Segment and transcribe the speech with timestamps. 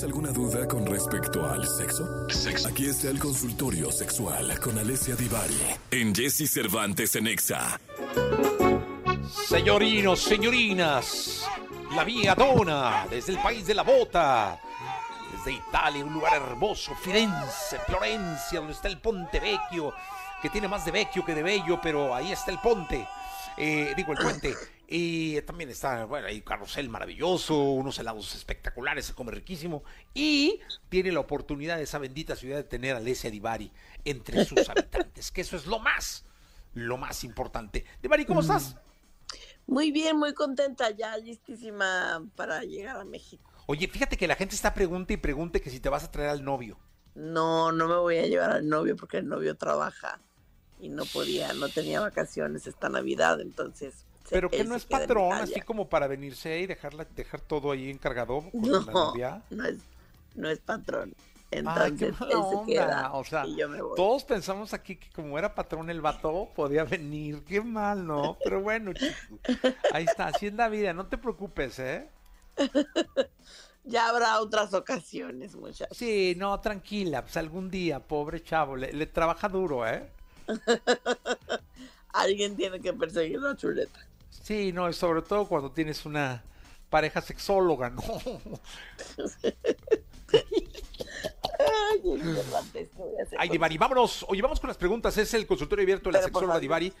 [0.00, 2.26] ¿Tienes alguna duda con respecto al sexo?
[2.66, 7.78] Aquí está el consultorio sexual con Alessia Divari en Jesse Cervantes en Exa.
[9.30, 11.46] Señorinos, señorinas,
[11.94, 14.58] la vía dona desde el país de la bota,
[15.36, 19.92] desde Italia, un lugar hermoso, Firenze, Florencia, donde está el Ponte Vecchio,
[20.40, 23.06] que tiene más de vecchio que de bello, pero ahí está el ponte,
[23.58, 24.54] eh, digo el puente.
[24.92, 29.84] Y también está, bueno, hay un carrusel maravilloso, unos helados espectaculares, se come riquísimo.
[30.14, 30.58] Y
[30.88, 33.70] tiene la oportunidad de esa bendita ciudad de tener a Alessia Divari
[34.04, 36.24] entre sus habitantes, que eso es lo más,
[36.74, 37.84] lo más importante.
[38.02, 38.76] Divari, ¿cómo estás?
[39.68, 43.48] Muy bien, muy contenta, ya listísima para llegar a México.
[43.66, 46.30] Oye, fíjate que la gente está pregunta y pregunte que si te vas a traer
[46.30, 46.80] al novio.
[47.14, 50.20] No, no me voy a llevar al novio porque el novio trabaja
[50.80, 54.04] y no podía, no tenía vacaciones esta Navidad, entonces.
[54.30, 58.50] Pero que no es patrón, así como para venirse y dejarla, dejar todo ahí encargado
[58.50, 59.42] con no, la novia.
[59.50, 59.78] No es,
[60.34, 61.14] no es patrón.
[61.64, 62.66] Ay, qué Entonces se onda.
[62.66, 63.96] queda O sea, y yo me voy.
[63.96, 67.42] todos pensamos aquí que como era patrón el vato, podía venir.
[67.44, 68.38] Qué mal, ¿no?
[68.44, 69.14] Pero bueno, chico.
[69.92, 72.08] Ahí está, así es la vida, no te preocupes, ¿eh?
[73.82, 75.96] Ya habrá otras ocasiones, muchachos.
[75.96, 80.06] Sí, no, tranquila, pues algún día, pobre chavo, le, le trabaja duro, ¿eh?
[82.12, 84.00] Alguien tiene que perseguir la chuleta.
[84.50, 86.42] Sí, no, sobre todo cuando tienes una
[86.88, 88.02] pareja sexóloga, ¿no?
[90.32, 94.24] Ay, Cervantes, ¿qué voy a hacer Ay, con- Divari, vámonos.
[94.28, 95.16] Oye, vamos con las preguntas.
[95.18, 96.58] Es el consultorio abierto de la Pero, sexóloga.
[96.58, 96.92] Divari.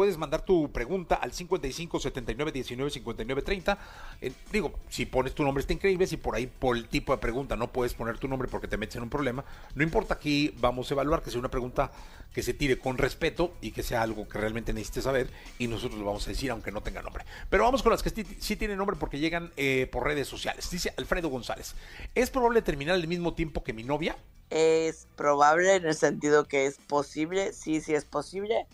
[0.00, 3.78] Puedes mandar tu pregunta al 55 79 19 59 30.
[4.22, 6.06] Eh, digo, si pones tu nombre está increíble.
[6.06, 8.78] Si por ahí, por el tipo de pregunta, no puedes poner tu nombre porque te
[8.78, 10.14] metes en un problema, no importa.
[10.14, 11.92] Aquí vamos a evaluar que sea una pregunta
[12.32, 15.28] que se tire con respeto y que sea algo que realmente necesites saber.
[15.58, 17.26] Y nosotros lo vamos a decir, aunque no tenga nombre.
[17.50, 20.70] Pero vamos con las que sí, tienen nombre porque llegan eh, por redes sociales.
[20.70, 21.74] Dice Alfredo González:
[22.14, 24.16] ¿Es probable terminar al mismo tiempo que mi novia?
[24.48, 28.66] Es probable en el sentido que es posible, sí, sí es posible,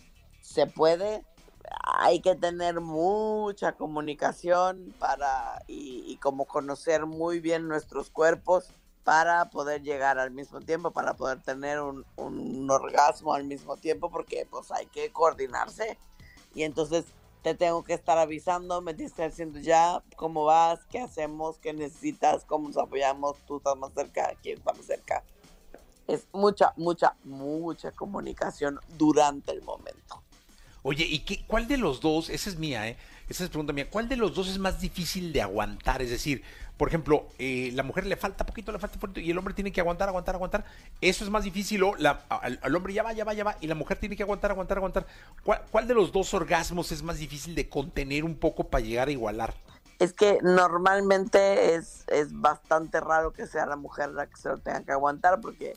[0.47, 1.25] se puede.
[1.83, 8.69] Hay que tener mucha comunicación para y, y como conocer muy bien nuestros cuerpos
[9.03, 14.09] para poder llegar al mismo tiempo, para poder tener un, un orgasmo al mismo tiempo,
[14.09, 15.97] porque pues hay que coordinarse.
[16.55, 17.05] Y entonces
[17.41, 21.73] te tengo que estar avisando, me tienes que diciendo ya cómo vas, qué hacemos, qué
[21.73, 25.23] necesitas, cómo nos apoyamos, tú estás más cerca, quién está más cerca
[26.07, 30.23] es mucha, mucha, mucha comunicación durante el momento.
[30.87, 32.95] Oye, ¿y qué, cuál de los dos, esa es mía, ¿eh?
[33.27, 36.01] Esa es pregunta mía, ¿cuál de los dos es más difícil de aguantar?
[36.01, 36.41] Es decir,
[36.77, 39.73] por ejemplo, eh, la mujer le falta poquito, le falta poquito, y el hombre tiene
[39.73, 40.63] que aguantar, aguantar, aguantar.
[41.01, 43.67] ¿Eso es más difícil o la, al, hombre ya va, ya va, ya va, y
[43.67, 45.05] la mujer tiene que aguantar, aguantar, aguantar?
[45.43, 49.09] ¿Cuál, cuál de los dos orgasmos es más difícil de contener un poco para llegar
[49.09, 49.55] a igualar?
[49.99, 54.57] Es que normalmente es, es bastante raro que sea la mujer la que se lo
[54.57, 55.73] tenga que aguantar porque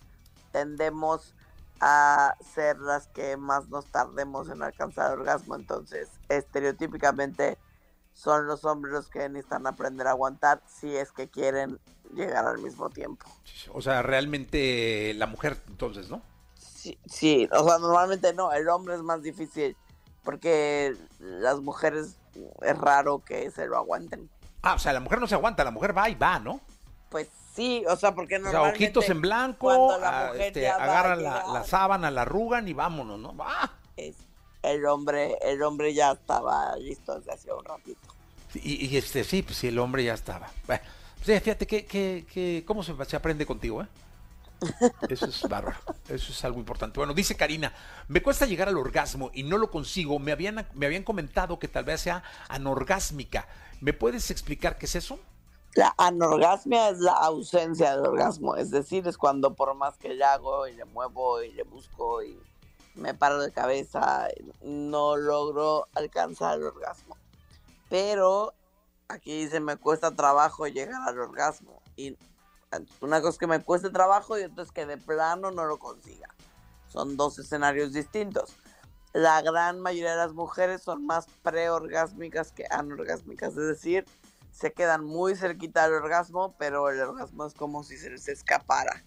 [0.52, 1.34] tendemos
[1.80, 5.56] a ser las que más nos tardemos en alcanzar el orgasmo.
[5.56, 7.58] Entonces, estereotípicamente
[8.12, 11.80] son los hombres los que necesitan aprender a aguantar si es que quieren
[12.14, 13.26] llegar al mismo tiempo.
[13.72, 16.22] O sea, realmente la mujer, entonces, ¿no?
[16.54, 19.76] Sí, sí, o sea, normalmente no, el hombre es más difícil
[20.22, 22.16] porque las mujeres
[22.62, 24.28] es raro que se lo aguanten.
[24.62, 26.60] Ah, o sea, la mujer no se aguanta, la mujer va y va, ¿no?
[27.08, 31.22] Pues sí, o sea, porque O sea, normalmente ojitos en blanco, la ah, este, agarran
[31.22, 33.34] la, la sábana, la arrugan y vámonos, ¿no?
[33.40, 33.70] ¡Ah!
[33.96, 34.16] es-
[34.62, 38.14] el hombre, el hombre ya estaba listo desde hace un ratito.
[38.54, 40.50] Y, y, este, sí, pues sí, el hombre ya estaba.
[40.66, 40.82] Bueno,
[41.24, 43.86] pues, fíjate que, que, que cómo se, se aprende contigo, ¿eh?
[45.08, 45.78] Eso es bárbaro,
[46.10, 47.00] eso es algo importante.
[47.00, 47.72] Bueno, dice Karina,
[48.08, 50.18] me cuesta llegar al orgasmo y no lo consigo.
[50.18, 53.48] Me habían, me habían comentado que tal vez sea anorgásmica.
[53.80, 55.18] ¿Me puedes explicar qué es eso?
[55.74, 60.24] La anorgasmia es la ausencia del orgasmo, es decir, es cuando por más que le
[60.24, 62.40] hago y le muevo y le busco y
[62.96, 64.28] me paro de cabeza,
[64.62, 67.16] no logro alcanzar el orgasmo.
[67.88, 68.52] Pero
[69.08, 71.82] aquí dice, me cuesta trabajo llegar al orgasmo.
[71.96, 72.16] Y
[73.00, 75.78] una cosa es que me cueste trabajo y otra es que de plano no lo
[75.78, 76.28] consiga.
[76.88, 78.56] Son dos escenarios distintos.
[79.12, 84.04] La gran mayoría de las mujeres son más preorgásmicas que anorgásmicas, es decir,
[84.52, 89.04] se quedan muy cerquita del orgasmo, pero el orgasmo es como si se les escapara,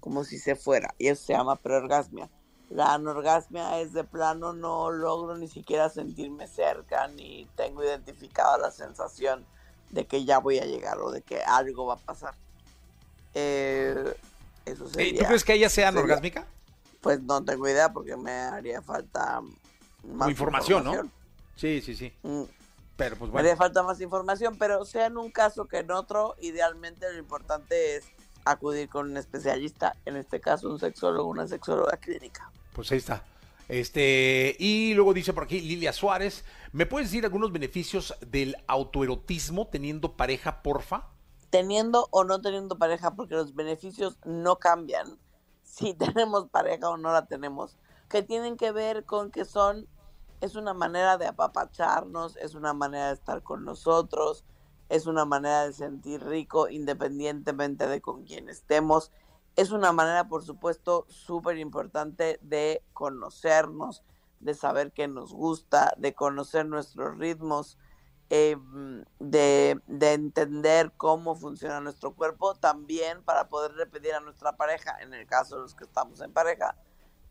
[0.00, 2.30] como si se fuera, y eso se llama preorgasmia.
[2.70, 8.70] La anorgasmia es de plano, no logro ni siquiera sentirme cerca, ni tengo identificada la
[8.72, 9.46] sensación
[9.90, 12.34] de que ya voy a llegar o de que algo va a pasar.
[13.34, 14.14] Eh,
[14.64, 16.46] eso sería, ¿Tú crees que ella sea sería- anorgásmica?
[17.00, 19.40] Pues no tengo idea porque me haría falta
[20.02, 21.08] más información, ¿no?
[21.54, 22.12] Sí, sí, sí.
[22.24, 22.42] Mm,
[22.96, 23.48] Pero pues Me bueno.
[23.48, 27.96] haría falta más información, pero sea en un caso que en otro, idealmente lo importante
[27.96, 28.06] es
[28.44, 32.50] acudir con un especialista, en este caso un sexólogo, una sexóloga clínica.
[32.72, 33.22] Pues ahí está.
[33.68, 39.66] Este, y luego dice por aquí Lilia Suárez, ¿me puedes decir algunos beneficios del autoerotismo
[39.66, 41.08] teniendo pareja, porfa?
[41.50, 45.18] Teniendo o no teniendo pareja, porque los beneficios no cambian
[45.64, 47.76] si tenemos pareja o no la tenemos,
[48.08, 49.88] que tienen que ver con que son,
[50.40, 54.44] es una manera de apapacharnos, es una manera de estar con nosotros,
[54.88, 59.10] es una manera de sentir rico independientemente de con quién estemos.
[59.56, 64.02] Es una manera, por supuesto, súper importante de conocernos,
[64.40, 67.78] de saber qué nos gusta, de conocer nuestros ritmos,
[68.28, 68.56] eh,
[69.18, 75.14] de, de entender cómo funciona nuestro cuerpo, también para poder repetir a nuestra pareja, en
[75.14, 76.76] el caso de los que estamos en pareja,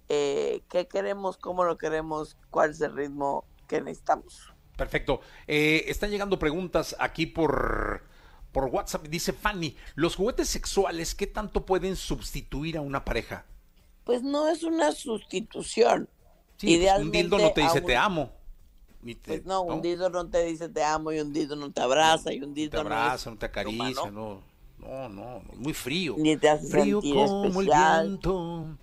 [0.09, 4.51] eh, qué queremos, cómo lo queremos, cuál es el ritmo que necesitamos.
[4.77, 5.21] Perfecto.
[5.47, 8.03] Eh, están llegando preguntas aquí por,
[8.51, 9.07] por WhatsApp.
[9.07, 13.45] Dice Fanny, ¿los juguetes sexuales qué tanto pueden sustituir a una pareja?
[14.03, 16.09] Pues no es una sustitución.
[16.57, 18.31] Sí, pues, un Idealmente, dildo no te dice un- te amo.
[19.03, 21.79] Te- Pues no, un dildo no te dice te amo y un dildo no te
[21.81, 24.41] abraza y un te dildo abraza, no, no te acaricia, no.
[24.79, 26.15] No, no, no, muy frío.
[26.17, 28.07] ni te hace Frío sentir como el especial.
[28.07, 28.77] viento.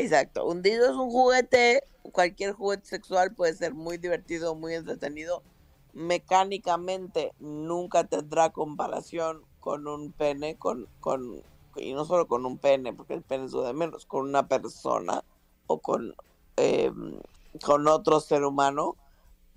[0.00, 5.42] Exacto, un dildo es un juguete, cualquier juguete sexual puede ser muy divertido, muy entretenido.
[5.92, 11.42] Mecánicamente nunca tendrá comparación con un pene, con, con,
[11.76, 14.48] y no solo con un pene, porque el pene es lo de menos, con una
[14.48, 15.22] persona
[15.66, 16.14] o con,
[16.56, 16.90] eh,
[17.62, 18.96] con otro ser humano.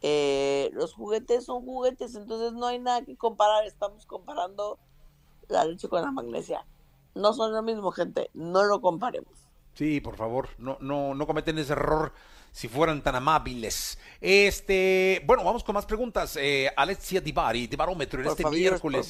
[0.01, 4.77] Eh, los juguetes son juguetes, entonces no hay nada que comparar, estamos comparando
[5.47, 6.65] la leche con la magnesia.
[7.15, 9.52] No son lo mismo, gente, no lo comparemos.
[9.73, 12.13] Sí, por favor, no, no, no cometen ese error
[12.51, 13.97] si fueran tan amables.
[14.21, 16.37] Este, bueno, vamos con más preguntas.
[16.39, 19.09] Eh, Alexia Divari, de Barómetro, en Por este favor, miércoles.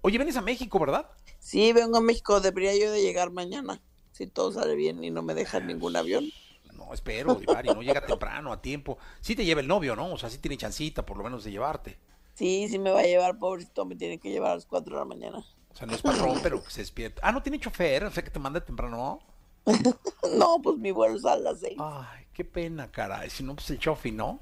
[0.00, 1.08] Oye, vienes a México, ¿verdad?
[1.38, 3.80] Sí, vengo a México, debería yo de llegar mañana,
[4.12, 6.24] si todo sale bien y no me dejan ningún avión.
[6.74, 8.98] No, espero, Divari, no llega temprano, a tiempo.
[9.20, 10.12] Sí te lleva el novio, ¿no?
[10.12, 11.98] O sea, sí tiene chancita, por lo menos, de llevarte.
[12.34, 14.98] Sí, sí me va a llevar, pobrecito, me tiene que llevar a las 4 de
[14.98, 15.38] la mañana.
[15.38, 17.20] O sea, no es patrón, pero se despierta.
[17.24, 18.04] Ah, ¿no tiene chofer?
[18.04, 19.20] O sea, que te manda temprano.
[20.36, 21.76] No, pues mi vuelo sale a las 6.
[21.78, 23.30] Ay, qué pena, caray.
[23.30, 24.40] Si no, pues el chofi, ¿no?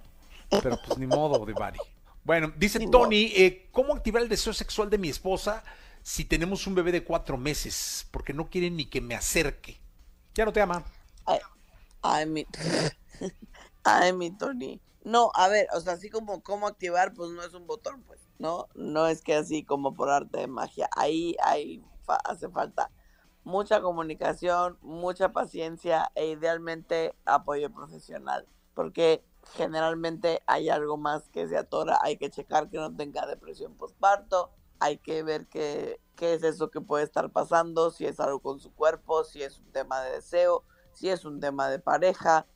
[0.48, 1.78] Pero pues ni modo, Divari.
[2.24, 5.64] Bueno, dice Ni Tony, eh, ¿cómo activar el deseo sexual de mi esposa
[6.02, 8.06] si tenemos un bebé de cuatro meses?
[8.10, 9.80] Porque no quiere ni que me acerque.
[10.34, 10.84] Ya no te ama.
[11.26, 11.40] Ay,
[12.02, 12.46] ay, mi...
[13.84, 14.80] Ay, mi Tony.
[15.04, 18.20] No, a ver, o sea, así como cómo activar, pues no es un botón, pues,
[18.38, 18.68] ¿no?
[18.74, 20.90] No es que así como por arte de magia.
[20.94, 22.90] Ahí, ahí fa- hace falta
[23.50, 28.46] mucha comunicación, mucha paciencia e idealmente apoyo profesional.
[28.74, 29.24] Porque
[29.54, 31.98] generalmente hay algo más que se atora.
[32.02, 34.50] Hay que checar que no tenga depresión postparto.
[34.78, 38.60] Hay que ver qué, qué es eso que puede estar pasando, si es algo con
[38.60, 42.46] su cuerpo, si es un tema de deseo, si es un tema de pareja,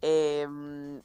[0.00, 0.46] eh,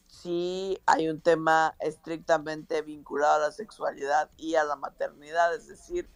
[0.07, 6.09] si hay un tema estrictamente vinculado a la sexualidad y a la maternidad, es decir,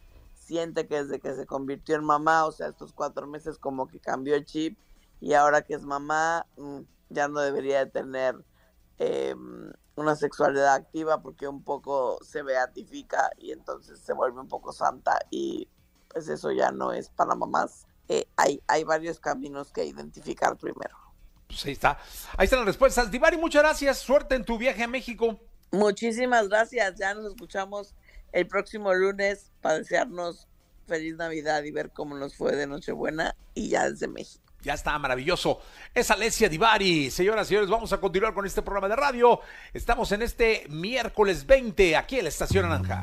[0.52, 4.02] siente que desde que se convirtió en mamá, o sea, estos cuatro meses como que
[4.02, 4.78] cambió el chip
[5.22, 8.36] y ahora que es mamá, mm, ya no debería de tener
[9.00, 9.34] eh,
[9.96, 15.18] una sexualidad activa porque un poco se beatifica y entonces se vuelve un poco santa
[15.30, 15.70] y
[16.10, 17.88] pues eso ya no es para mamás.
[18.10, 20.98] Eh, hay, hay varios caminos que identificar primero.
[21.48, 21.98] Pues ahí está.
[22.36, 23.10] Ahí están las respuestas.
[23.10, 24.00] Divari, muchas gracias.
[24.00, 25.40] Suerte en tu viaje a México.
[25.72, 26.96] Muchísimas gracias.
[26.96, 27.96] Ya nos escuchamos
[28.32, 30.48] el próximo lunes para desearnos
[30.88, 34.44] feliz Navidad y ver cómo nos fue de Nochebuena y ya desde México.
[34.62, 35.60] Ya está, maravilloso.
[35.94, 37.10] Es Alessia Divari.
[37.10, 39.40] Señoras y señores, vamos a continuar con este programa de radio.
[39.74, 43.02] Estamos en este miércoles 20, aquí en la Estación Naranja.